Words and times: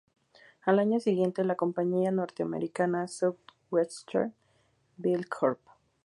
Al 0.63 0.79
año 0.79 0.99
siguiente, 0.99 1.43
la 1.43 1.53
compañía 1.53 2.09
norteamericana 2.09 3.07
Southwestern 3.07 4.33
Bell 4.97 5.29
Corp. 5.29 5.59